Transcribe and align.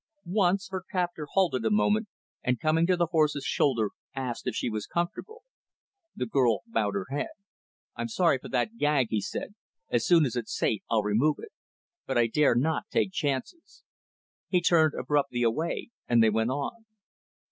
Once, 0.25 0.69
her 0.71 0.83
captor 0.91 1.27
halted 1.33 1.63
a 1.63 1.69
moment, 1.69 2.07
and, 2.43 2.59
coming 2.59 2.87
to 2.87 2.97
the 2.97 3.09
horse's 3.11 3.43
shoulder, 3.45 3.91
asked 4.15 4.47
if 4.47 4.55
she 4.55 4.67
was 4.67 4.87
comfortable. 4.87 5.43
The 6.15 6.25
girl 6.25 6.63
bowed 6.65 6.95
her 6.95 7.05
head. 7.11 7.27
"I'm 7.95 8.07
sorry 8.07 8.39
for 8.39 8.49
that 8.49 8.77
gag," 8.79 9.09
he 9.11 9.21
said. 9.21 9.53
"As 9.91 10.03
soon 10.03 10.25
as 10.25 10.35
it's 10.35 10.57
safe, 10.57 10.81
I'll 10.89 11.03
remove 11.03 11.35
it; 11.37 11.51
but 12.07 12.17
I 12.17 12.25
dare 12.25 12.55
not 12.55 12.89
take 12.89 13.11
chances." 13.11 13.83
He 14.47 14.59
turned 14.59 14.95
abruptly 14.95 15.43
away 15.43 15.91
and 16.07 16.23
they 16.23 16.31
went 16.31 16.49
on. 16.49 16.87